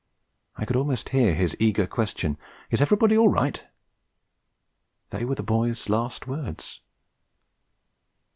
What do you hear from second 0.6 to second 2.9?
could almost hear his eager question: 'Is